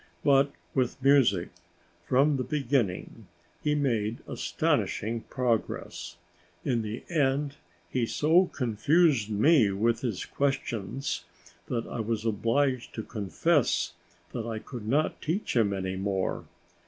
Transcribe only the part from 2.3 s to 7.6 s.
the beginning, he made astonishing progress. In the end,